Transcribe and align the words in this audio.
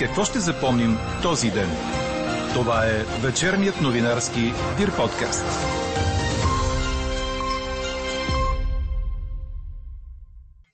Какво 0.00 0.24
ще 0.24 0.38
запомним 0.38 0.90
този 1.22 1.50
ден? 1.50 1.68
Това 2.54 2.86
е 2.86 3.22
вечерният 3.26 3.80
новинарски 3.82 4.40
Дир 4.78 4.96
подкаст. 4.96 5.46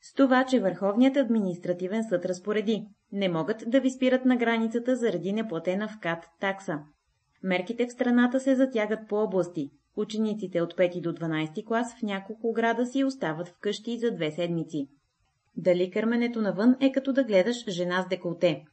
С 0.02 0.14
това, 0.14 0.44
че 0.44 0.60
Върховният 0.60 1.16
административен 1.16 2.04
съд 2.08 2.24
разпореди. 2.24 2.86
Не 3.12 3.28
могат 3.28 3.64
да 3.66 3.80
ви 3.80 3.90
спират 3.90 4.24
на 4.24 4.36
границата 4.36 4.96
заради 4.96 5.32
неплатена 5.32 5.88
в 5.88 5.98
КАТ 6.00 6.24
такса. 6.40 6.78
Мерките 7.42 7.86
в 7.86 7.92
страната 7.92 8.40
се 8.40 8.54
затягат 8.54 9.08
по 9.08 9.16
области. 9.16 9.70
Учениците 9.96 10.60
от 10.60 10.74
5 10.74 11.00
до 11.00 11.12
12 11.12 11.66
клас 11.66 11.94
в 11.98 12.02
няколко 12.02 12.52
града 12.52 12.86
си 12.86 13.04
остават 13.04 13.48
вкъщи 13.48 13.98
за 13.98 14.10
две 14.10 14.30
седмици. 14.30 14.88
Дали 15.56 15.90
кърменето 15.90 16.42
навън 16.42 16.76
е 16.80 16.92
като 16.92 17.12
да 17.12 17.24
гледаш 17.24 17.70
жена 17.70 18.02
с 18.02 18.08
деколте? 18.08 18.64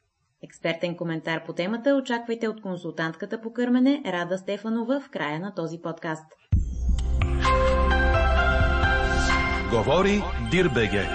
Експертен 0.44 0.96
коментар 0.96 1.46
по 1.46 1.54
темата 1.54 1.96
очаквайте 1.96 2.48
от 2.48 2.62
консултантката 2.62 3.42
по 3.42 3.54
кърмене 3.54 4.02
Рада 4.06 4.38
Стефанова 4.38 5.00
в 5.00 5.10
края 5.10 5.40
на 5.40 5.54
този 5.54 5.82
подкаст. 5.82 6.26
Говори 9.72 10.22
Дирбеге. 10.52 11.06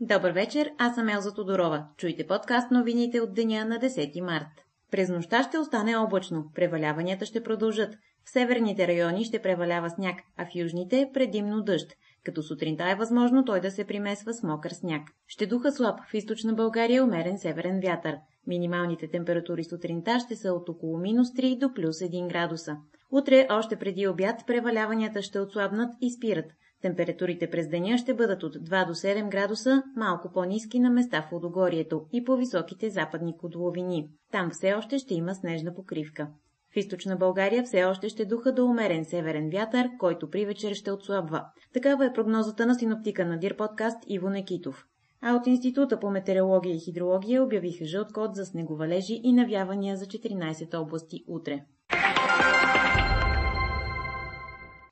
Добър 0.00 0.30
вечер, 0.30 0.70
аз 0.78 0.94
съм 0.94 1.08
Елза 1.08 1.34
Тодорова. 1.34 1.86
Чуйте 1.96 2.26
подкаст 2.26 2.70
новините 2.70 3.20
от 3.20 3.34
деня 3.34 3.64
на 3.64 3.78
10 3.78 4.20
март. 4.20 4.64
През 4.90 5.08
нощта 5.08 5.42
ще 5.42 5.58
остане 5.58 5.96
облачно, 5.96 6.50
преваляванията 6.54 7.26
ще 7.26 7.42
продължат. 7.42 7.94
В 8.24 8.30
северните 8.30 8.88
райони 8.88 9.24
ще 9.24 9.42
превалява 9.42 9.90
сняг, 9.90 10.16
а 10.36 10.46
в 10.46 10.54
южните 10.54 11.10
предимно 11.14 11.62
дъжд 11.62 11.92
като 12.24 12.42
сутринта 12.42 12.90
е 12.90 12.94
възможно 12.94 13.44
той 13.44 13.60
да 13.60 13.70
се 13.70 13.84
примесва 13.84 14.34
с 14.34 14.42
мокър 14.42 14.70
сняг. 14.70 15.02
Ще 15.26 15.46
духа 15.46 15.72
слаб, 15.72 16.00
в 16.10 16.14
източна 16.14 16.54
България 16.54 17.04
умерен 17.04 17.38
северен 17.38 17.80
вятър. 17.80 18.16
Минималните 18.46 19.08
температури 19.08 19.64
сутринта 19.64 20.18
ще 20.20 20.36
са 20.36 20.52
от 20.52 20.68
около 20.68 20.98
минус 20.98 21.28
3 21.28 21.58
до 21.58 21.74
плюс 21.74 21.96
1 21.96 22.28
градуса. 22.28 22.76
Утре, 23.10 23.46
още 23.50 23.76
преди 23.76 24.08
обяд, 24.08 24.46
преваляванията 24.46 25.22
ще 25.22 25.40
отслабнат 25.40 25.94
и 26.00 26.10
спират. 26.10 26.46
Температурите 26.82 27.50
през 27.50 27.68
деня 27.68 27.98
ще 27.98 28.14
бъдат 28.14 28.42
от 28.42 28.56
2 28.56 28.86
до 28.86 28.94
7 28.94 29.28
градуса, 29.28 29.82
малко 29.96 30.32
по-низки 30.32 30.80
на 30.80 30.90
места 30.90 31.22
в 31.22 31.32
Лодогорието 31.32 32.06
и 32.12 32.24
по 32.24 32.36
високите 32.36 32.90
западни 32.90 33.36
котловини. 33.36 34.08
Там 34.32 34.50
все 34.50 34.74
още 34.74 34.98
ще 34.98 35.14
има 35.14 35.34
снежна 35.34 35.74
покривка. 35.74 36.28
В 36.74 36.76
източна 36.76 37.16
България 37.16 37.62
все 37.64 37.84
още 37.84 38.08
ще 38.08 38.24
духа 38.24 38.52
до 38.52 38.64
умерен 38.64 39.04
северен 39.04 39.50
вятър, 39.50 39.90
който 39.98 40.30
при 40.30 40.46
вечер 40.46 40.74
ще 40.74 40.92
отслабва. 40.92 41.44
Такава 41.72 42.06
е 42.06 42.12
прогнозата 42.12 42.66
на 42.66 42.74
синоптика 42.74 43.26
на 43.26 43.38
Дир 43.38 43.56
подкаст 43.56 43.98
Иво 44.06 44.30
Некитов. 44.30 44.84
А 45.22 45.34
от 45.34 45.46
Института 45.46 46.00
по 46.00 46.10
метеорология 46.10 46.74
и 46.74 46.80
хидрология 46.80 47.44
обявиха 47.44 47.84
жълт 47.84 48.12
код 48.12 48.34
за 48.34 48.44
снеговалежи 48.44 49.20
и 49.24 49.32
навявания 49.32 49.96
за 49.96 50.06
14 50.06 50.78
области 50.78 51.24
утре. 51.28 51.64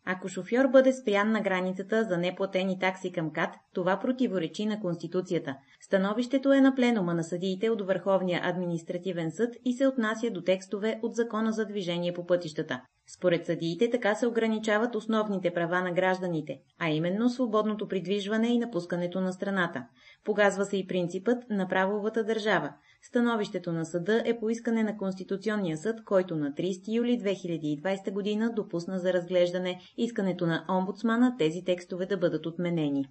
Ако 0.04 0.28
шофьор 0.28 0.68
бъде 0.68 0.92
спрян 0.92 1.32
на 1.32 1.40
границата 1.40 2.04
за 2.04 2.18
неплатени 2.18 2.78
такси 2.78 3.12
към 3.12 3.32
КАТ, 3.32 3.54
това 3.74 3.98
противоречи 3.98 4.66
на 4.66 4.80
Конституцията. 4.80 5.56
Становището 5.80 6.52
е 6.52 6.60
на 6.60 6.74
пленума 6.74 7.14
на 7.14 7.24
съдиите 7.24 7.70
от 7.70 7.86
Върховния 7.86 8.40
административен 8.44 9.30
съд 9.30 9.54
и 9.64 9.72
се 9.72 9.86
отнася 9.86 10.30
до 10.30 10.42
текстове 10.42 11.00
от 11.02 11.14
Закона 11.14 11.52
за 11.52 11.66
движение 11.66 12.12
по 12.12 12.26
пътищата. 12.26 12.80
Според 13.16 13.46
съдиите 13.46 13.90
така 13.90 14.14
се 14.14 14.26
ограничават 14.26 14.94
основните 14.94 15.54
права 15.54 15.82
на 15.82 15.92
гражданите, 15.92 16.58
а 16.78 16.88
именно 16.88 17.28
свободното 17.28 17.88
придвижване 17.88 18.48
и 18.48 18.58
напускането 18.58 19.20
на 19.20 19.32
страната. 19.32 19.84
Погазва 20.24 20.64
се 20.64 20.76
и 20.76 20.86
принципът 20.86 21.50
на 21.50 21.68
правовата 21.68 22.24
държава. 22.24 22.72
Становището 23.02 23.72
на 23.72 23.84
съда 23.84 24.22
е 24.26 24.38
поискане 24.40 24.82
на 24.82 24.96
Конституционния 24.96 25.76
съд, 25.76 26.04
който 26.04 26.36
на 26.36 26.52
30 26.52 26.94
юли 26.94 27.18
2020 27.20 28.12
година 28.12 28.52
допусна 28.56 28.98
за 28.98 29.12
разглеждане 29.12 29.80
искането 29.96 30.46
на 30.46 30.64
омбудсмана 30.68 31.36
тези 31.38 31.64
текстове 31.64 32.06
да 32.06 32.16
бъдат 32.16 32.46
отменени. 32.46 33.06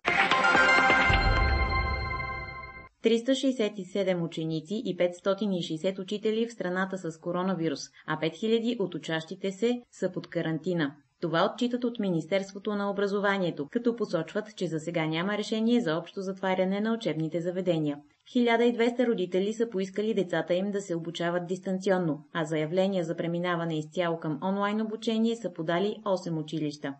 367 3.03 4.23
ученици 4.25 4.81
и 4.85 4.97
560 4.97 5.99
учители 5.99 6.47
в 6.47 6.53
страната 6.53 6.97
с 6.97 7.19
коронавирус, 7.19 7.79
а 8.07 8.19
5000 8.19 8.79
от 8.79 8.95
учащите 8.95 9.51
се 9.51 9.81
са 9.91 10.11
под 10.11 10.27
карантина. 10.27 10.95
Това 11.21 11.51
отчитат 11.53 11.83
от 11.83 11.99
Министерството 11.99 12.75
на 12.75 12.91
образованието, 12.91 13.67
като 13.71 13.95
посочват, 13.95 14.55
че 14.55 14.67
за 14.67 14.79
сега 14.79 15.05
няма 15.05 15.37
решение 15.37 15.81
за 15.81 15.97
общо 15.97 16.21
затваряне 16.21 16.81
на 16.81 16.93
учебните 16.93 17.41
заведения. 17.41 17.97
1200 18.35 19.07
родители 19.07 19.53
са 19.53 19.69
поискали 19.69 20.13
децата 20.13 20.53
им 20.53 20.71
да 20.71 20.81
се 20.81 20.95
обучават 20.95 21.47
дистанционно, 21.47 22.25
а 22.33 22.45
заявления 22.45 23.03
за 23.03 23.15
преминаване 23.15 23.77
изцяло 23.77 24.19
към 24.19 24.39
онлайн 24.43 24.81
обучение 24.81 25.35
са 25.35 25.53
подали 25.53 25.95
8 26.05 26.39
училища. 26.39 26.93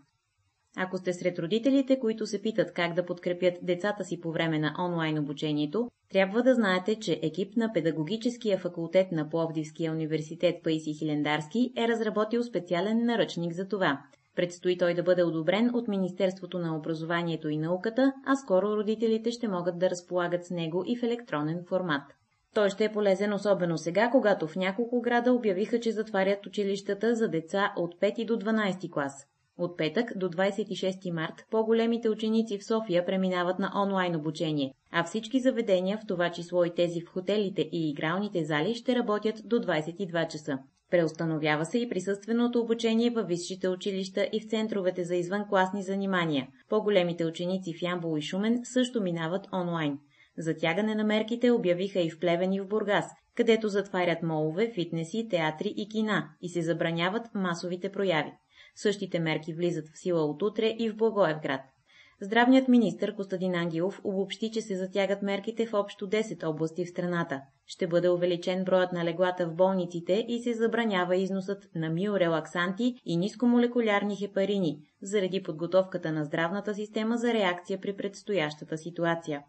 Ако 0.78 0.98
сте 0.98 1.14
сред 1.14 1.40
родителите, 1.40 2.00
които 2.00 2.28
се 2.28 2.42
питат 2.42 2.74
как 2.74 2.94
да 2.94 3.06
подкрепят 3.06 3.54
децата 3.62 4.04
си 4.04 4.22
по 4.22 4.32
време 4.32 4.60
на 4.60 4.76
онлайн 4.80 5.20
обучението, 5.20 5.90
трябва 6.12 6.44
да 6.44 6.56
знаете, 6.56 6.96
че 6.96 7.20
екип 7.24 7.58
на 7.58 7.74
Педагогическия 7.74 8.58
факултет 8.58 9.12
на 9.12 9.30
Пловдивския 9.30 9.92
университет 9.92 10.56
Паиси 10.64 10.94
Хилендарски 10.94 11.74
е 11.78 11.88
разработил 11.88 12.44
специален 12.44 13.06
наръчник 13.06 13.54
за 13.54 13.68
това. 13.68 14.02
Предстои 14.36 14.78
той 14.78 14.94
да 14.94 15.04
бъде 15.04 15.24
одобрен 15.24 15.72
от 15.74 15.88
Министерството 15.88 16.60
на 16.60 16.78
образованието 16.78 17.50
и 17.50 17.58
науката, 17.58 18.14
а 18.26 18.36
скоро 18.36 18.78
родителите 18.78 19.32
ще 19.32 19.48
могат 19.48 19.80
да 19.80 19.90
разполагат 19.90 20.46
с 20.46 20.50
него 20.50 20.84
и 20.88 20.98
в 20.98 21.04
електронен 21.04 21.64
формат. 21.70 22.04
Той 22.54 22.70
ще 22.70 22.86
е 22.86 22.92
полезен 22.92 23.34
особено 23.34 23.78
сега, 23.78 24.10
когато 24.10 24.48
в 24.48 24.56
няколко 24.56 25.02
града 25.02 25.34
обявиха, 25.34 25.80
че 25.80 25.92
затварят 25.92 26.46
училищата 26.46 27.16
за 27.16 27.28
деца 27.28 27.74
от 27.78 27.96
5 27.96 28.26
до 28.26 28.38
12 28.38 28.92
клас. 28.92 29.28
От 29.58 29.78
петък 29.78 30.14
до 30.16 30.30
26 30.30 31.12
март 31.12 31.46
по-големите 31.52 32.10
ученици 32.10 32.58
в 32.58 32.66
София 32.66 33.06
преминават 33.06 33.60
на 33.60 33.72
онлайн 33.84 34.16
обучение, 34.16 34.74
а 34.92 35.04
всички 35.04 35.40
заведения, 35.40 35.98
в 35.98 36.08
това 36.08 36.32
число 36.32 36.64
и 36.66 36.76
тези 36.76 37.02
в 37.02 37.10
хотелите 37.10 37.62
и 37.72 37.90
игралните 37.90 38.44
зали, 38.46 38.76
ще 38.76 38.96
работят 38.96 39.36
до 39.46 39.56
22 39.56 40.28
часа. 40.28 40.58
Преустановява 40.92 41.66
се 41.66 41.80
и 41.80 41.90
присъственото 41.90 42.60
обучение 42.60 43.10
във 43.10 43.28
висшите 43.28 43.70
училища 43.70 44.30
и 44.34 44.40
в 44.40 44.50
центровете 44.50 45.04
за 45.04 45.16
извънкласни 45.16 45.84
занимания. 45.84 46.48
По-големите 46.70 47.26
ученици 47.26 47.74
в 47.74 47.82
Ямбол 47.82 48.18
и 48.18 48.22
Шумен 48.22 48.60
също 48.64 49.02
минават 49.02 49.48
онлайн. 49.54 50.00
Затягане 50.38 50.96
на 50.96 51.04
мерките 51.04 51.52
обявиха 51.52 52.00
и 52.00 52.10
в 52.10 52.20
Плевен 52.20 52.54
и 52.54 52.60
в 52.62 52.68
Бургас, 52.68 53.06
където 53.36 53.70
затварят 53.70 54.24
молове, 54.24 54.72
фитнеси, 54.76 55.28
театри 55.30 55.74
и 55.78 55.90
кина 55.90 56.30
и 56.42 56.50
се 56.50 56.62
забраняват 56.62 57.24
масовите 57.36 57.92
прояви. 57.92 58.32
Същите 58.76 59.20
мерки 59.20 59.54
влизат 59.54 59.88
в 59.88 60.00
сила 60.00 60.26
от 60.26 60.42
утре 60.42 60.76
и 60.80 60.90
в 60.90 60.96
Благоевград. 60.96 61.62
Здравният 62.24 62.68
министр 62.68 63.16
Костадин 63.16 63.56
Ангелов 63.56 64.02
обобщи, 64.04 64.52
че 64.52 64.62
се 64.62 64.76
затягат 64.76 65.22
мерките 65.22 65.66
в 65.66 65.74
общо 65.74 66.10
10 66.10 66.48
области 66.48 66.86
в 66.86 66.90
страната. 66.90 67.42
Ще 67.68 67.88
бъде 67.88 68.10
увеличен 68.10 68.64
броят 68.64 68.92
на 68.92 69.06
леглата 69.06 69.48
в 69.48 69.56
болниците 69.56 70.26
и 70.28 70.40
се 70.40 70.54
забранява 70.54 71.16
износът 71.16 71.70
на 71.76 71.90
миорелаксанти 71.90 72.96
и 73.06 73.18
нискомолекулярни 73.18 74.16
хепарини, 74.16 74.80
заради 75.02 75.44
подготовката 75.44 76.12
на 76.12 76.26
здравната 76.26 76.74
система 76.74 77.18
за 77.18 77.34
реакция 77.34 77.82
при 77.82 77.96
предстоящата 77.98 78.78
ситуация. 78.78 79.44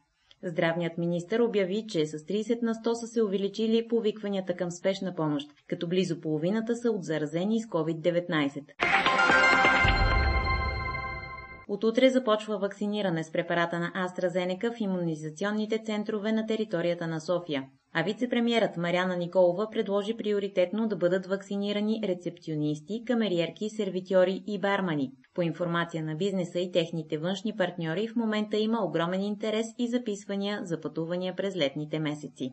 Здравният 0.44 0.98
министр 0.98 1.44
обяви, 1.44 1.84
че 1.88 2.06
с 2.06 2.18
30 2.18 2.62
на 2.62 2.74
100 2.74 2.92
са 2.92 3.06
се 3.06 3.22
увеличили 3.22 3.88
повикванията 3.88 4.56
към 4.56 4.70
спешна 4.70 5.14
помощ, 5.14 5.48
като 5.68 5.88
близо 5.88 6.20
половината 6.20 6.76
са 6.76 6.90
от 6.90 7.04
заразени 7.04 7.62
с 7.62 7.66
COVID-19. 7.66 8.62
От 11.68 11.84
утре 11.84 12.10
започва 12.10 12.58
вакциниране 12.58 13.24
с 13.24 13.32
препарата 13.32 13.78
на 13.78 13.92
AstraZeneca 13.94 14.76
в 14.76 14.80
иммунизационните 14.80 15.78
центрове 15.78 16.32
на 16.32 16.46
територията 16.46 17.06
на 17.06 17.20
София, 17.20 17.64
а 17.94 18.02
вице-премьерът 18.02 18.76
Маряна 18.76 19.16
Николова 19.16 19.70
предложи 19.70 20.16
приоритетно 20.16 20.88
да 20.88 20.96
бъдат 20.96 21.26
вакцинирани 21.26 22.00
рецепционисти, 22.04 23.04
камериерки, 23.06 23.70
сервитьори 23.70 24.42
и 24.46 24.60
бармани. 24.60 25.12
По 25.34 25.42
информация 25.42 26.04
на 26.04 26.14
бизнеса 26.14 26.58
и 26.58 26.72
техните 26.72 27.18
външни 27.18 27.56
партньори 27.56 28.08
в 28.08 28.16
момента 28.16 28.56
има 28.56 28.84
огромен 28.84 29.22
интерес 29.22 29.66
и 29.78 29.88
записвания 29.88 30.60
за 30.64 30.80
пътувания 30.80 31.36
през 31.36 31.56
летните 31.56 31.98
месеци. 31.98 32.52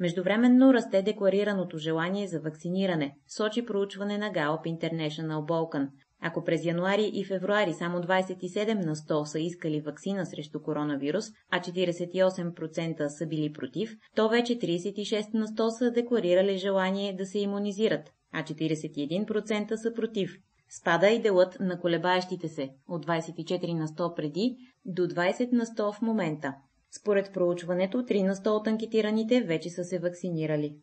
Междувременно 0.00 0.74
расте 0.74 1.02
декларираното 1.02 1.78
желание 1.78 2.26
за 2.26 2.40
вакциниране, 2.40 3.16
сочи 3.28 3.66
проучване 3.66 4.18
на 4.18 4.32
Gallup 4.32 4.78
International 4.78 5.40
Balkan. 5.40 5.88
Ако 6.22 6.44
през 6.44 6.64
януари 6.64 7.10
и 7.14 7.24
февруари 7.24 7.72
само 7.72 7.98
27 7.98 8.84
на 8.84 8.96
100 8.96 9.24
са 9.24 9.40
искали 9.40 9.80
вакцина 9.80 10.26
срещу 10.26 10.62
коронавирус, 10.62 11.24
а 11.50 11.60
48% 11.60 13.08
са 13.08 13.26
били 13.26 13.52
против, 13.52 13.96
то 14.14 14.28
вече 14.28 14.58
36 14.58 15.34
на 15.34 15.46
100 15.46 15.68
са 15.68 15.90
декларирали 15.90 16.58
желание 16.58 17.16
да 17.16 17.26
се 17.26 17.38
иммунизират, 17.38 18.10
а 18.32 18.42
41% 18.42 19.74
са 19.74 19.94
против. 19.94 20.36
Спада 20.80 21.08
и 21.08 21.22
делът 21.22 21.56
на 21.60 21.80
колебаещите 21.80 22.48
се 22.48 22.70
от 22.88 23.06
24 23.06 23.72
на 23.72 23.88
100 23.88 24.14
преди 24.14 24.56
до 24.84 25.02
20 25.02 25.52
на 25.52 25.66
100 25.66 25.92
в 25.92 26.02
момента. 26.02 26.54
Според 27.00 27.32
проучването, 27.34 27.98
3 27.98 28.22
на 28.22 28.34
100 28.34 28.48
от 28.48 28.66
анкетираните 28.66 29.40
вече 29.40 29.70
са 29.70 29.84
се 29.84 29.98
вакцинирали. 29.98 30.76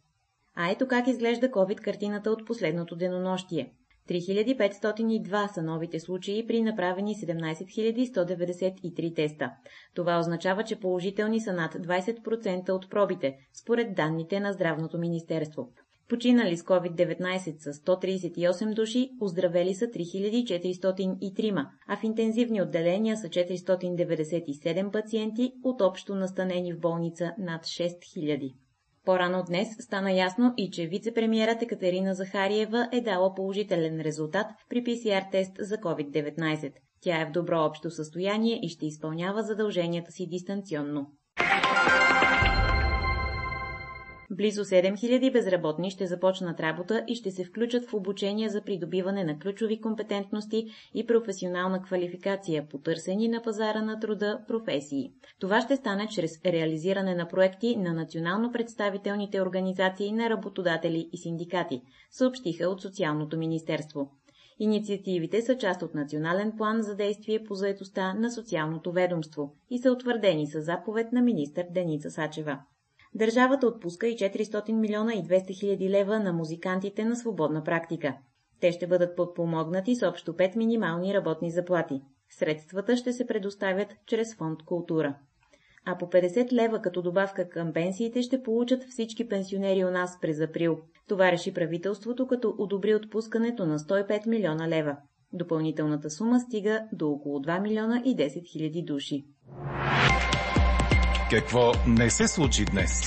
А 0.55 0.71
ето 0.71 0.87
как 0.87 1.07
изглежда 1.07 1.49
COVID 1.49 1.81
картината 1.81 2.31
от 2.31 2.45
последното 2.45 2.95
денонощие. 2.95 3.73
3502 4.07 5.53
са 5.53 5.63
новите 5.63 5.99
случаи 5.99 6.47
при 6.47 6.61
направени 6.61 7.15
17193 7.15 9.15
теста. 9.15 9.51
Това 9.95 10.19
означава, 10.19 10.63
че 10.63 10.79
положителни 10.79 11.41
са 11.41 11.53
над 11.53 11.73
20% 11.73 12.69
от 12.69 12.89
пробите, 12.89 13.35
според 13.61 13.95
данните 13.95 14.39
на 14.39 14.53
Здравното 14.53 14.97
министерство. 14.97 15.69
Починали 16.09 16.57
с 16.57 16.63
COVID-19 16.63 17.57
са 17.57 17.73
138 17.73 18.73
души, 18.73 19.09
оздравели 19.21 19.73
са 19.73 19.85
3403, 19.85 21.67
а 21.87 21.97
в 21.97 22.03
интензивни 22.03 22.61
отделения 22.61 23.17
са 23.17 23.27
497 23.27 24.91
пациенти, 24.91 25.51
от 25.63 25.81
общо 25.81 26.15
настанени 26.15 26.73
в 26.73 26.79
болница 26.79 27.31
над 27.37 27.65
6000. 27.65 28.53
По-рано 29.07 29.43
днес 29.47 29.67
стана 29.79 30.11
ясно 30.11 30.53
и 30.57 30.71
че 30.71 30.87
вице-премьерът 30.87 31.61
Екатерина 31.61 32.13
Захариева 32.13 32.89
е 32.91 33.01
дала 33.01 33.35
положителен 33.35 34.01
резултат 34.01 34.47
при 34.69 34.83
ПСР-тест 34.83 35.51
за 35.59 35.77
COVID-19. 35.77 36.71
Тя 37.01 37.21
е 37.21 37.25
в 37.25 37.31
добро 37.31 37.59
общо 37.59 37.91
състояние 37.91 38.59
и 38.63 38.69
ще 38.69 38.85
изпълнява 38.85 39.43
задълженията 39.43 40.11
си 40.11 40.27
дистанционно. 40.29 41.07
Близо 44.31 44.65
7000 44.65 45.33
безработни 45.33 45.91
ще 45.91 46.07
започнат 46.07 46.59
работа 46.59 47.03
и 47.07 47.15
ще 47.15 47.31
се 47.31 47.43
включат 47.43 47.85
в 47.85 47.93
обучение 47.93 48.49
за 48.49 48.61
придобиване 48.61 49.23
на 49.23 49.39
ключови 49.39 49.81
компетентности 49.81 50.67
и 50.93 51.05
професионална 51.05 51.81
квалификация, 51.81 52.67
потърсени 52.69 53.27
на 53.27 53.41
пазара 53.41 53.81
на 53.81 53.99
труда 53.99 54.39
професии. 54.47 55.11
Това 55.39 55.61
ще 55.61 55.75
стане 55.75 56.07
чрез 56.07 56.41
реализиране 56.45 57.15
на 57.15 57.27
проекти 57.27 57.75
на 57.75 57.93
национално 57.93 58.51
представителните 58.51 59.41
организации 59.41 60.11
на 60.11 60.29
работодатели 60.29 61.09
и 61.13 61.17
синдикати, 61.17 61.81
съобщиха 62.11 62.69
от 62.69 62.81
Социалното 62.81 63.37
министерство. 63.37 64.11
Инициативите 64.59 65.41
са 65.41 65.57
част 65.57 65.81
от 65.81 65.95
национален 65.95 66.51
план 66.57 66.81
за 66.81 66.95
действие 66.95 67.43
по 67.43 67.55
заедостта 67.55 68.13
на 68.13 68.31
социалното 68.31 68.91
ведомство 68.91 69.55
и 69.69 69.79
са 69.79 69.91
утвърдени 69.91 70.47
с 70.47 70.61
заповед 70.61 71.11
на 71.11 71.21
министър 71.21 71.65
Деница 71.71 72.11
Сачева. 72.11 72.59
Държавата 73.17 73.67
отпуска 73.67 74.07
и 74.07 74.15
400 74.15 74.71
милиона 74.71 75.13
и 75.13 75.23
200 75.23 75.59
хиляди 75.59 75.89
лева 75.89 76.19
на 76.19 76.33
музикантите 76.33 77.05
на 77.05 77.15
свободна 77.15 77.63
практика. 77.63 78.17
Те 78.61 78.71
ще 78.71 78.87
бъдат 78.87 79.15
подпомогнати 79.15 79.95
с 79.95 80.07
общо 80.07 80.33
5 80.33 80.55
минимални 80.55 81.13
работни 81.13 81.51
заплати. 81.51 82.01
Средствата 82.29 82.97
ще 82.97 83.13
се 83.13 83.27
предоставят 83.27 83.87
чрез 84.05 84.35
фонд 84.35 84.63
култура. 84.65 85.15
А 85.85 85.97
по 85.97 86.05
50 86.05 86.51
лева 86.51 86.81
като 86.81 87.01
добавка 87.01 87.49
към 87.49 87.73
пенсиите 87.73 88.21
ще 88.21 88.43
получат 88.43 88.83
всички 88.83 89.27
пенсионери 89.27 89.85
у 89.85 89.91
нас 89.91 90.19
през 90.21 90.39
април. 90.39 90.77
Това 91.07 91.31
реши 91.31 91.53
правителството, 91.53 92.27
като 92.27 92.55
одобри 92.57 92.95
отпускането 92.95 93.65
на 93.65 93.79
105 93.79 94.27
милиона 94.27 94.67
лева. 94.67 94.97
Допълнителната 95.33 96.09
сума 96.09 96.39
стига 96.39 96.83
до 96.93 97.09
около 97.09 97.39
2 97.39 97.61
милиона 97.61 98.01
и 98.05 98.15
10 98.15 98.51
хиляди 98.51 98.81
души. 98.81 99.25
Какво 101.29 101.71
не 101.87 102.09
се 102.09 102.27
случи 102.27 102.65
днес? 102.65 103.01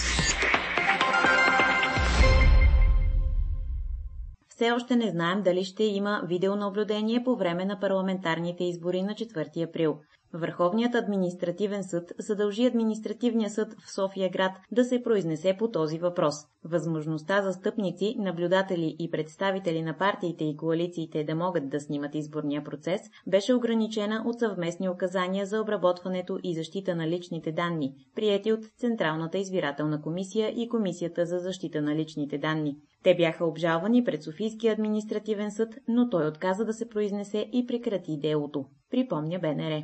Все 4.49 4.70
още 4.72 4.96
не 4.96 5.11
знаем 5.11 5.43
дали 5.43 5.64
ще 5.64 5.84
има 5.84 6.22
видеонаблюдение 6.26 7.25
по 7.25 7.37
време 7.37 7.64
на 7.64 7.81
парламентарните 7.81 8.64
избори 8.64 9.02
на 9.02 9.12
4 9.12 9.69
април. 9.69 9.99
Върховният 10.32 10.94
административен 10.94 11.85
съд 11.85 12.12
задължи 12.19 12.67
административния 12.67 13.50
съд 13.50 13.75
в 13.81 13.93
София 13.93 14.31
град 14.31 14.53
да 14.73 14.85
се 14.85 15.03
произнесе 15.03 15.56
по 15.59 15.71
този 15.71 15.99
въпрос. 15.99 16.35
Възможността 16.65 17.43
за 17.43 17.53
стъпници, 17.53 18.17
наблюдатели 18.19 18.97
и 18.99 19.11
представители 19.11 19.82
на 19.82 19.99
партиите 19.99 20.44
и 20.44 20.56
коалициите 20.56 21.25
да 21.25 21.35
могат 21.35 21.69
да 21.69 21.81
снимат 21.81 22.15
изборния 22.15 22.65
процес 22.65 23.00
беше 23.27 23.55
ограничена 23.55 24.23
от 24.27 24.38
съвместни 24.38 24.88
указания 24.88 25.47
за 25.47 25.61
обработването 25.61 26.38
и 26.43 26.55
защита 26.55 26.94
на 26.94 27.09
личните 27.09 27.53
данни, 27.53 27.94
приети 28.15 28.53
от 28.53 28.65
Централната 28.65 29.38
избирателна 29.38 30.03
комисия 30.03 30.49
и 30.49 30.69
Комисията 30.69 31.26
за 31.26 31.38
защита 31.38 31.83
на 31.83 31.97
личните 31.97 32.38
данни. 32.38 32.76
Те 33.03 33.15
бяха 33.15 33.44
обжалвани 33.44 34.05
пред 34.05 34.23
Софийския 34.23 34.73
административен 34.73 35.50
съд, 35.50 35.75
но 35.88 36.09
той 36.09 36.26
отказа 36.26 36.65
да 36.65 36.73
се 36.73 36.88
произнесе 36.88 37.49
и 37.53 37.67
прекрати 37.67 38.19
делото. 38.19 38.65
Припомня 38.91 39.38
БНР. 39.38 39.83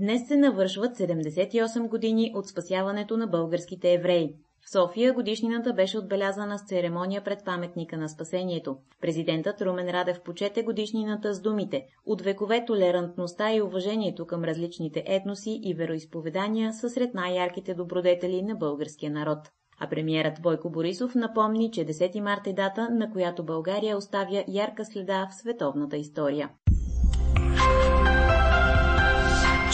Днес 0.00 0.28
се 0.28 0.36
навършват 0.36 0.96
78 0.96 1.88
години 1.88 2.32
от 2.34 2.46
спасяването 2.46 3.16
на 3.16 3.26
българските 3.26 3.92
евреи. 3.92 4.34
В 4.60 4.70
София 4.70 5.12
годишнината 5.12 5.72
беше 5.72 5.98
отбелязана 5.98 6.58
с 6.58 6.66
церемония 6.66 7.24
пред 7.24 7.44
паметника 7.44 7.96
на 7.96 8.08
спасението. 8.08 8.76
Президентът 9.00 9.62
Румен 9.62 9.90
Радев 9.90 10.20
почете 10.22 10.62
годишнината 10.62 11.34
с 11.34 11.40
думите 11.40 11.86
«От 12.06 12.22
векове 12.22 12.64
толерантността 12.64 13.54
и 13.54 13.62
уважението 13.62 14.26
към 14.26 14.44
различните 14.44 15.02
етноси 15.06 15.60
и 15.62 15.74
вероисповедания 15.74 16.72
са 16.72 16.90
сред 16.90 17.14
най-ярките 17.14 17.74
добродетели 17.74 18.42
на 18.42 18.54
българския 18.54 19.10
народ». 19.10 19.38
А 19.80 19.88
премиерът 19.88 20.42
Бойко 20.42 20.70
Борисов 20.70 21.14
напомни, 21.14 21.70
че 21.70 21.86
10 21.86 22.20
марта 22.20 22.50
е 22.50 22.52
дата, 22.52 22.88
на 22.90 23.12
която 23.12 23.44
България 23.44 23.96
оставя 23.96 24.44
ярка 24.48 24.84
следа 24.84 25.28
в 25.30 25.34
световната 25.34 25.96
история. 25.96 26.50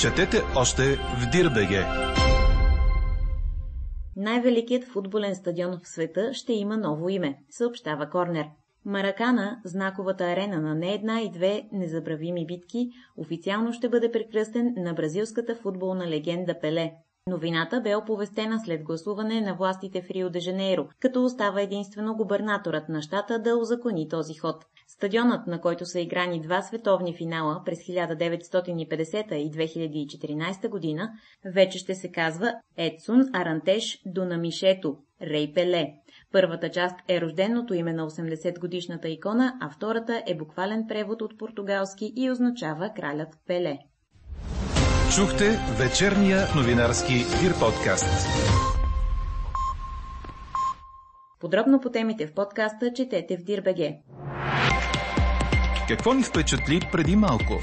Четете 0.00 0.43
още 0.56 0.82
в 0.96 1.31
Дирбеге. 1.32 1.84
Най-великият 4.16 4.84
футболен 4.84 5.34
стадион 5.34 5.78
в 5.84 5.88
света 5.88 6.34
ще 6.34 6.52
има 6.52 6.76
ново 6.76 7.08
име, 7.08 7.38
съобщава 7.50 8.10
Корнер. 8.10 8.46
Маракана, 8.84 9.60
знаковата 9.64 10.25
арена 10.25 10.60
на 10.60 10.75
не 10.75 10.94
една 10.94 11.20
и 11.20 11.31
две 11.31 11.69
незабравими 11.72 12.46
битки, 12.46 12.90
официално 13.16 13.72
ще 13.72 13.88
бъде 13.88 14.12
прекръстен 14.12 14.75
на 14.76 14.93
бразилската 14.94 15.54
футболна 15.54 16.08
легенда 16.08 16.60
Пеле. 16.60 16.92
Новината 17.31 17.81
бе 17.81 17.96
оповестена 17.96 18.60
след 18.64 18.82
гласуване 18.82 19.40
на 19.40 19.54
властите 19.54 20.02
в 20.02 20.10
Рио 20.10 20.31
де 20.31 20.40
Жанейро, 20.40 20.88
като 21.00 21.25
остава 21.25 21.60
единствено 21.60 22.16
губернаторът 22.16 22.88
на 22.88 23.02
щата 23.02 23.38
да 23.38 23.56
узакони 23.56 24.08
този 24.08 24.34
ход. 24.34 24.64
Стадионът, 24.88 25.46
на 25.46 25.60
който 25.60 25.86
са 25.86 26.00
играни 26.00 26.40
два 26.40 26.62
световни 26.62 27.16
финала 27.16 27.62
през 27.64 27.78
1950 27.78 29.34
и 29.34 29.50
2014 29.50 30.68
година, 30.68 31.11
вече 31.44 31.78
ще 31.78 31.94
се 31.94 32.12
казва 32.12 32.54
Едсун 32.76 33.25
Арантеш 33.32 34.02
Дунамишето, 34.06 34.96
Рей 35.22 35.52
Пеле. 35.54 35.92
Първата 36.32 36.70
част 36.70 36.96
е 37.08 37.20
рожденото 37.20 37.75
име 37.75 37.92
на 37.92 38.11
80-годишната 38.11 39.08
икона, 39.08 39.54
а 39.61 39.70
втората 39.70 40.22
е 40.26 40.37
буквален 40.37 40.84
превод 40.88 41.22
от 41.22 41.38
португалски 41.38 42.12
и 42.16 42.30
означава 42.30 42.92
кралят 42.96 43.28
Пеле. 43.46 43.78
Чухте 45.16 45.44
вечерния 45.78 46.38
новинарски 46.56 47.14
Дир 47.14 47.52
подкаст. 47.61 48.26
Подробно 51.40 51.80
по 51.80 51.90
темите 51.90 52.26
в 52.26 52.34
подкаста 52.34 52.92
четете 52.92 53.37
в 53.37 53.44
Дирбеге. 53.44 53.99
Какво 55.88 56.14
ни 56.14 56.23
впечатли 56.23 56.81
преди 56.93 57.16
малко? 57.16 57.61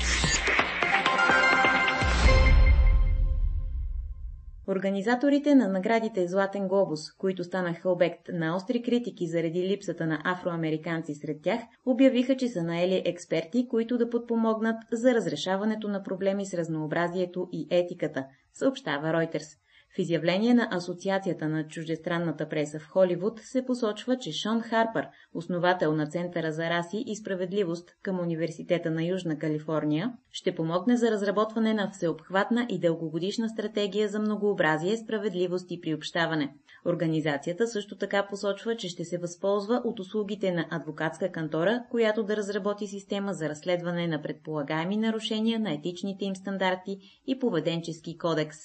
Организаторите 4.67 5.55
на 5.55 5.67
наградите 5.67 6.27
Златен 6.27 6.67
глобус, 6.67 7.11
които 7.17 7.43
станаха 7.43 7.89
обект 7.89 8.21
на 8.33 8.55
остри 8.55 8.81
критики 8.81 9.27
заради 9.27 9.63
липсата 9.69 10.05
на 10.05 10.21
афроамериканци 10.23 11.15
сред 11.15 11.41
тях, 11.41 11.59
обявиха, 11.85 12.37
че 12.37 12.47
са 12.47 12.63
наели 12.63 13.01
експерти, 13.05 13.67
които 13.67 13.97
да 13.97 14.09
подпомогнат 14.09 14.77
за 14.91 15.13
разрешаването 15.13 15.87
на 15.87 16.03
проблеми 16.03 16.45
с 16.45 16.53
разнообразието 16.53 17.47
и 17.51 17.67
етиката, 17.71 18.25
съобщава 18.53 19.07
Reuters. 19.07 19.62
В 19.95 19.99
изявление 19.99 20.53
на 20.53 20.67
Асоциацията 20.71 21.49
на 21.49 21.67
чуждестранната 21.67 22.49
преса 22.49 22.79
в 22.79 22.87
Холивуд 22.87 23.39
се 23.39 23.65
посочва, 23.65 24.17
че 24.17 24.31
Шон 24.31 24.61
Харпър, 24.61 25.07
основател 25.33 25.93
на 25.93 26.07
Центъра 26.07 26.51
за 26.51 26.69
раси 26.69 27.03
и 27.07 27.15
справедливост 27.15 27.95
към 28.01 28.19
Университета 28.19 28.91
на 28.91 29.03
Южна 29.03 29.39
Калифорния, 29.39 30.13
ще 30.31 30.55
помогне 30.55 30.97
за 30.97 31.11
разработване 31.11 31.73
на 31.73 31.91
всеобхватна 31.91 32.65
и 32.69 32.79
дългогодишна 32.79 33.49
стратегия 33.49 34.09
за 34.09 34.19
многообразие, 34.19 34.97
справедливост 34.97 35.71
и 35.71 35.81
приобщаване. 35.81 36.53
Организацията 36.85 37.67
също 37.67 37.97
така 37.97 38.27
посочва, 38.29 38.75
че 38.75 38.89
ще 38.89 39.05
се 39.05 39.17
възползва 39.17 39.81
от 39.85 39.99
услугите 39.99 40.51
на 40.51 40.65
адвокатска 40.69 41.31
кантора, 41.31 41.83
която 41.91 42.23
да 42.23 42.37
разработи 42.37 42.87
система 42.87 43.33
за 43.33 43.49
разследване 43.49 44.07
на 44.07 44.21
предполагаеми 44.21 44.97
нарушения 44.97 45.59
на 45.59 45.73
етичните 45.73 46.25
им 46.25 46.35
стандарти 46.35 47.21
и 47.27 47.39
поведенчески 47.39 48.17
кодекс. 48.17 48.57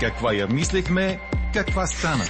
Каква 0.00 0.34
я 0.34 0.46
мислехме, 0.46 1.20
каква 1.54 1.86
стана? 1.86 2.24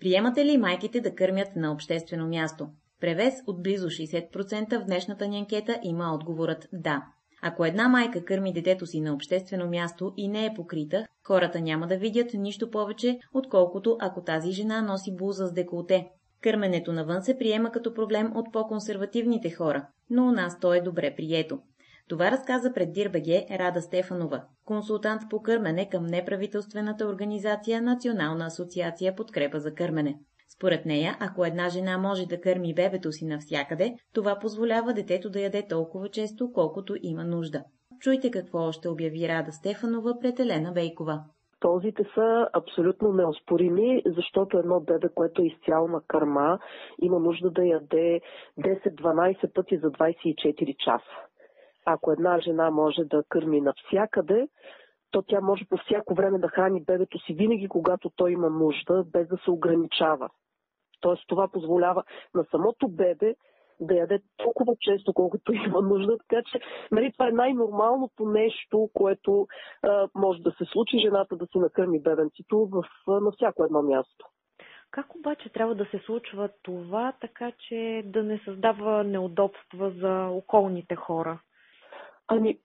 Приемате 0.00 0.44
ли 0.44 0.58
майките 0.58 1.00
да 1.00 1.14
кърмят 1.14 1.56
на 1.56 1.72
обществено 1.72 2.28
място? 2.28 2.68
превес 3.00 3.34
от 3.46 3.62
близо 3.62 3.86
60% 3.86 4.82
в 4.82 4.84
днешната 4.84 5.28
ни 5.28 5.38
анкета 5.38 5.78
има 5.82 6.14
отговорът 6.14 6.68
«да». 6.72 7.02
Ако 7.42 7.64
една 7.64 7.88
майка 7.88 8.24
кърми 8.24 8.52
детето 8.52 8.86
си 8.86 9.00
на 9.00 9.14
обществено 9.14 9.68
място 9.68 10.12
и 10.16 10.28
не 10.28 10.46
е 10.46 10.54
покрита, 10.54 11.06
хората 11.26 11.60
няма 11.60 11.86
да 11.86 11.96
видят 11.96 12.34
нищо 12.34 12.70
повече, 12.70 13.18
отколкото 13.34 13.96
ако 14.00 14.22
тази 14.22 14.52
жена 14.52 14.82
носи 14.82 15.16
блуза 15.16 15.46
с 15.46 15.52
деколте. 15.52 16.08
Кърменето 16.42 16.92
навън 16.92 17.22
се 17.22 17.38
приема 17.38 17.72
като 17.72 17.94
проблем 17.94 18.32
от 18.34 18.52
по-консервативните 18.52 19.50
хора, 19.50 19.86
но 20.10 20.28
у 20.28 20.32
нас 20.32 20.60
то 20.60 20.74
е 20.74 20.80
добре 20.80 21.14
прието. 21.16 21.58
Това 22.08 22.30
разказа 22.30 22.72
пред 22.72 22.92
Дирбеге 22.92 23.46
Рада 23.50 23.82
Стефанова, 23.82 24.44
консултант 24.64 25.22
по 25.30 25.42
кърмене 25.42 25.88
към 25.88 26.06
неправителствената 26.06 27.06
организация 27.06 27.82
Национална 27.82 28.46
асоциация 28.46 29.16
подкрепа 29.16 29.60
за 29.60 29.74
кърмене. 29.74 30.18
Според 30.48 30.86
нея, 30.86 31.16
ако 31.20 31.44
една 31.44 31.68
жена 31.68 31.98
може 31.98 32.26
да 32.26 32.40
кърми 32.40 32.74
бебето 32.74 33.12
си 33.12 33.24
навсякъде, 33.24 33.94
това 34.14 34.38
позволява 34.38 34.92
детето 34.92 35.30
да 35.30 35.40
яде 35.40 35.66
толкова 35.68 36.08
често, 36.08 36.52
колкото 36.52 36.96
има 37.02 37.24
нужда. 37.24 37.64
Чуйте 38.00 38.30
какво 38.30 38.58
още 38.58 38.88
обяви 38.88 39.28
Рада 39.28 39.52
Стефанова 39.52 40.18
пред 40.20 40.40
Елена 40.40 40.72
Бейкова. 40.72 41.24
Ползите 41.60 42.04
са 42.14 42.48
абсолютно 42.52 43.12
неоспорими, 43.12 44.02
защото 44.06 44.58
едно 44.58 44.80
бебе, 44.80 45.08
което 45.14 45.42
е 45.42 45.46
изцяло 45.46 45.88
на 45.88 46.00
кърма, 46.08 46.58
има 47.02 47.18
нужда 47.18 47.50
да 47.50 47.64
яде 47.64 48.20
10-12 48.58 49.52
пъти 49.52 49.78
за 49.78 49.90
24 49.90 50.76
часа. 50.76 51.16
Ако 51.86 52.12
една 52.12 52.40
жена 52.40 52.70
може 52.70 53.04
да 53.04 53.22
кърми 53.28 53.60
навсякъде, 53.60 54.48
то 55.10 55.22
тя 55.22 55.40
може 55.40 55.64
по 55.64 55.76
всяко 55.76 56.14
време 56.14 56.38
да 56.38 56.48
храни 56.48 56.84
бебето 56.84 57.18
си 57.18 57.34
винаги, 57.34 57.68
когато 57.68 58.10
той 58.16 58.32
има 58.32 58.50
нужда, 58.50 59.04
без 59.12 59.28
да 59.28 59.36
се 59.36 59.50
ограничава. 59.50 60.28
Тоест 61.00 61.24
това 61.28 61.48
позволява 61.48 62.04
на 62.34 62.44
самото 62.50 62.88
бебе 62.88 63.34
да 63.80 63.94
яде 63.94 64.20
толкова 64.36 64.74
често, 64.80 65.12
колкото 65.12 65.52
има 65.66 65.80
нужда. 65.82 66.18
Така 66.18 66.42
че 66.52 66.60
нали, 66.92 67.12
това 67.12 67.28
е 67.28 67.32
най-нормалното 67.32 68.24
нещо, 68.24 68.90
което 68.94 69.46
а, 69.82 70.08
може 70.14 70.42
да 70.42 70.50
се 70.50 70.64
случи 70.64 70.98
жената 70.98 71.36
да 71.36 71.46
си 71.46 71.58
накърми 71.58 72.02
бебенцето 72.02 72.68
в, 72.72 72.84
на 73.06 73.30
всяко 73.32 73.64
едно 73.64 73.82
място. 73.82 74.26
Как 74.90 75.14
обаче 75.14 75.48
трябва 75.48 75.74
да 75.74 75.84
се 75.84 75.98
случва 76.06 76.48
това, 76.62 77.12
така 77.20 77.52
че 77.68 78.02
да 78.06 78.22
не 78.22 78.40
създава 78.44 79.04
неудобства 79.04 79.90
за 79.90 80.26
околните 80.26 80.96
хора? 80.96 81.40
Ами, 82.28 82.58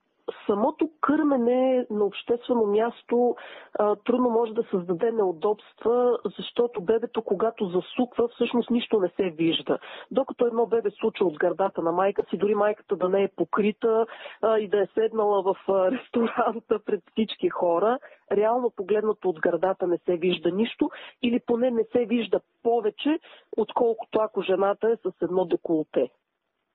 самото 0.46 0.90
кърмене 1.02 1.86
на 1.90 2.06
обществено 2.06 2.66
място 2.66 3.36
а, 3.80 3.96
трудно 3.96 4.30
може 4.30 4.54
да 4.54 4.64
създаде 4.72 5.12
неудобства, 5.12 6.18
защото 6.38 6.82
бебето, 6.82 7.22
когато 7.22 7.66
засуква, 7.66 8.28
всъщност 8.28 8.70
нищо 8.70 9.00
не 9.00 9.10
се 9.10 9.30
вижда. 9.30 9.80
Докато 10.12 10.48
едно 10.48 10.66
бебе 10.66 10.90
случва 10.92 11.26
от 11.26 11.38
гърдата 11.38 11.82
на 11.82 11.92
майка 11.92 12.24
си, 12.30 12.38
дори 12.38 12.56
майката 12.56 12.96
да 12.96 13.10
не 13.10 13.24
е 13.24 13.32
покрита 13.36 14.06
а, 14.42 14.60
и 14.60 14.68
да 14.68 14.82
е 14.82 14.88
седнала 14.94 15.42
в 15.42 15.56
а, 15.68 15.92
ресторанта 15.92 16.80
пред 16.86 17.04
всички 17.12 17.50
хора, 17.50 18.00
реално 18.32 18.70
погледнато 18.76 19.30
от 19.30 19.40
гърдата 19.40 19.88
не 19.88 19.98
се 19.98 20.18
вижда 20.18 20.52
нищо 20.52 20.90
или 21.22 21.40
поне 21.40 21.72
не 21.72 21.84
се 21.92 22.06
вижда 22.06 22.40
повече, 22.64 23.20
отколкото 23.58 24.20
ако 24.20 24.42
жената 24.42 24.90
е 24.90 24.96
с 24.96 25.22
едно 25.22 25.46
деколте 25.46 26.10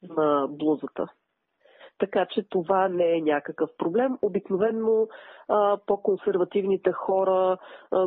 на 0.03 0.47
блузата 0.51 1.09
така 2.01 2.27
че 2.31 2.43
това 2.49 2.89
не 2.89 3.17
е 3.17 3.21
някакъв 3.21 3.71
проблем. 3.79 4.19
Обикновенно 4.23 5.09
по-консервативните 5.87 6.93
хора 6.93 7.59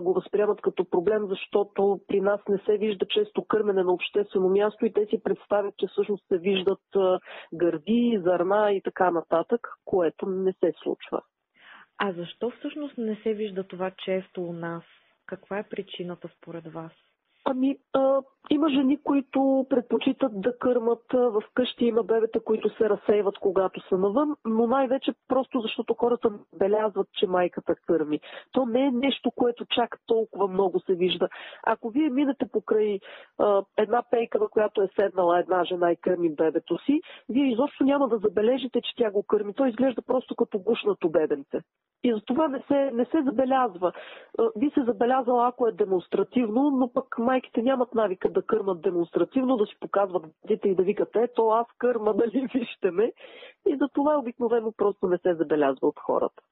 го 0.02 0.14
възприемат 0.14 0.62
като 0.62 0.90
проблем, 0.90 1.28
защото 1.28 2.00
при 2.08 2.22
нас 2.22 2.42
не 2.50 2.58
се 2.58 2.78
вижда 2.78 3.06
често 3.06 3.46
кърмене 3.46 3.84
на 3.84 3.94
обществено 3.94 4.50
място 4.50 4.86
и 4.86 4.94
те 4.94 5.06
си 5.06 5.24
представят, 5.24 5.78
че 5.78 5.88
всъщност 5.88 6.28
се 6.28 6.38
виждат 6.38 6.82
гърди, 7.54 8.20
зърна 8.24 8.72
и 8.72 8.82
така 8.82 9.12
нататък, 9.12 9.68
което 9.86 10.26
не 10.26 10.54
се 10.54 10.74
случва. 10.84 11.22
А 11.98 12.14
защо 12.14 12.50
всъщност 12.50 12.98
не 12.98 13.16
се 13.16 13.34
вижда 13.34 13.64
това 13.68 13.92
често 14.06 14.42
у 14.44 14.54
нас? 14.54 14.84
Каква 15.26 15.60
е 15.60 15.70
причината 15.70 16.30
според 16.38 16.74
вас? 16.74 16.92
Ами, 17.46 17.78
а, 17.94 18.22
има 18.50 18.70
жени, 18.70 18.98
които 19.04 19.66
предпочитат 19.70 20.42
да 20.42 20.58
кърмат 20.58 21.04
в 21.14 21.44
къщи, 21.54 21.86
има 21.86 22.04
бебета, 22.04 22.40
които 22.44 22.70
се 22.70 22.90
разсейват, 22.90 23.38
когато 23.38 23.88
са 23.90 23.98
навън, 23.98 24.36
но 24.46 24.68
най-вече 24.68 25.14
просто 25.28 25.60
защото 25.60 25.94
хората 25.94 26.32
белязват, 26.60 27.08
че 27.14 27.28
майката 27.28 27.76
кърми. 27.76 28.20
То 28.52 28.66
не 28.66 28.86
е 28.86 28.92
нещо, 28.92 29.32
което 29.32 29.66
чак 29.66 30.00
толкова 30.06 30.48
много 30.48 30.80
се 30.80 30.96
вижда. 30.96 31.30
Ако 31.64 31.90
вие 31.90 32.10
минете 32.10 32.46
покрай 32.52 33.00
а, 33.38 33.64
една 33.78 34.04
пейка, 34.12 34.40
на 34.40 34.48
която 34.48 34.82
е 34.82 34.90
седнала 35.00 35.40
една 35.40 35.64
жена 35.64 35.92
и 35.92 35.96
кърми 35.96 36.36
бебето 36.36 36.78
си, 36.86 37.02
вие 37.30 37.52
изобщо 37.52 37.84
няма 37.84 38.08
да 38.08 38.18
забележите, 38.18 38.82
че 38.82 38.96
тя 38.96 39.12
го 39.12 39.24
кърми. 39.24 39.54
Той 39.54 39.70
изглежда 39.70 40.02
просто 40.02 40.36
като 40.36 40.60
гушнато 40.60 41.10
бебенце. 41.10 41.62
И 42.04 42.14
за 42.14 42.22
това 42.22 42.48
не 42.48 42.64
се, 42.68 42.92
не 42.94 43.06
се 43.06 43.24
забелязва. 43.24 43.94
Би 44.58 44.72
се 44.74 44.84
забелязала, 44.84 45.48
ако 45.48 45.68
е 45.68 45.72
демонстративно, 45.72 46.72
но 46.72 46.94
пък 46.94 47.18
майките 47.18 47.62
нямат 47.62 47.96
навика 47.96 48.30
да 48.30 48.42
кърмат 48.42 48.82
демонстративно, 48.82 49.58
да 49.58 49.66
си 49.66 49.76
показват 49.80 50.26
дете 50.48 50.70
и 50.70 50.76
да 50.76 50.84
викат, 50.84 51.16
ето 51.16 51.48
аз 51.48 51.68
кърма, 51.78 52.14
дали 52.14 52.48
вижте 52.54 52.92
ме. 52.92 53.12
И 53.68 53.78
за 53.78 53.88
това 53.94 54.18
обикновено 54.20 54.72
просто 54.72 55.08
не 55.08 55.18
се 55.18 55.34
забелязва 55.34 55.88
от 55.88 56.00
хората. 56.00 56.44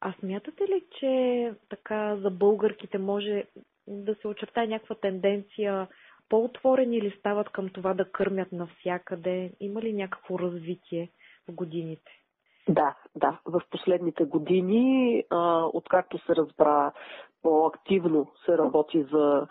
А 0.00 0.14
смятате 0.20 0.62
ли, 0.62 0.84
че 1.00 1.52
така 1.68 2.16
за 2.16 2.30
българките 2.30 2.98
може 2.98 3.44
да 3.86 4.14
се 4.14 4.28
очертае 4.28 4.66
някаква 4.66 4.94
тенденция 4.94 5.88
по-отворени 6.28 7.02
ли 7.02 7.16
стават 7.18 7.48
към 7.48 7.68
това 7.68 7.94
да 7.94 8.10
кърмят 8.10 8.52
навсякъде? 8.52 9.52
Има 9.60 9.82
ли 9.82 9.92
някакво 9.92 10.38
развитие 10.38 11.10
в 11.48 11.52
годините? 11.52 12.10
Да, 12.68 12.94
да. 13.16 13.38
В 13.44 13.62
последните 13.70 14.24
години, 14.24 15.24
а, 15.30 15.64
откакто 15.72 16.18
се 16.18 16.36
разбра 16.36 16.92
по-активно 17.42 18.26
се 18.46 18.58
работи 18.58 19.06
за 19.12 19.46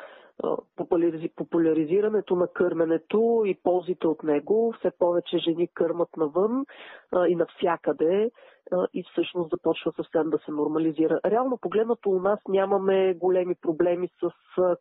популяризирането 1.36 2.36
на 2.36 2.48
кърменето 2.48 3.44
и 3.46 3.60
ползите 3.64 4.08
от 4.08 4.24
него. 4.24 4.74
Все 4.80 4.92
повече 5.00 5.38
жени 5.38 5.68
кърмат 5.68 6.18
навън 6.18 6.66
а, 7.12 7.28
и 7.28 7.36
навсякъде 7.36 8.32
а, 8.72 8.88
и 8.94 9.04
всъщност 9.12 9.50
започва 9.50 9.92
съвсем 9.96 10.30
да 10.30 10.38
се 10.38 10.52
нормализира. 10.52 11.20
Реално 11.26 11.58
погледнато 11.58 12.10
у 12.10 12.20
нас 12.20 12.40
нямаме 12.50 13.14
големи 13.14 13.56
проблеми 13.62 14.10
с 14.22 14.32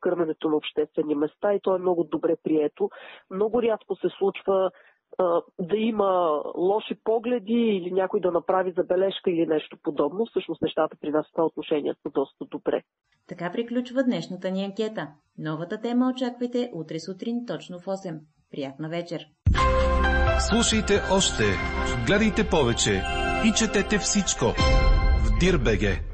кърменето 0.00 0.48
на 0.48 0.56
обществени 0.56 1.14
места 1.14 1.54
и 1.54 1.60
то 1.60 1.76
е 1.76 1.78
много 1.78 2.04
добре 2.04 2.36
прието. 2.42 2.90
Много 3.30 3.62
рядко 3.62 3.96
се 3.96 4.08
случва 4.08 4.70
да 5.58 5.76
има 5.76 6.42
лоши 6.56 6.94
погледи 7.04 7.52
или 7.52 7.90
някой 7.90 8.20
да 8.20 8.30
направи 8.30 8.72
забележка 8.76 9.30
или 9.30 9.46
нещо 9.46 9.76
подобно. 9.82 10.26
Всъщност 10.26 10.62
нещата 10.62 10.96
при 11.00 11.10
нас 11.10 11.26
в 11.26 11.32
това 11.32 11.44
отношение 11.44 11.94
са 12.02 12.10
доста 12.10 12.44
добре. 12.44 12.82
Така 13.28 13.52
приключва 13.52 14.02
днешната 14.02 14.50
ни 14.50 14.64
анкета. 14.64 15.08
Новата 15.38 15.80
тема 15.80 16.12
очаквайте 16.14 16.70
утре 16.74 16.98
сутрин 16.98 17.46
точно 17.46 17.78
в 17.78 17.84
8. 17.84 18.18
Приятна 18.50 18.88
вечер! 18.88 19.20
Слушайте 20.38 20.92
още, 21.12 21.42
гледайте 22.06 22.48
повече 22.50 23.02
и 23.46 23.52
четете 23.58 23.98
всичко 23.98 24.44
в 25.24 25.38
Дирбеге. 25.40 26.13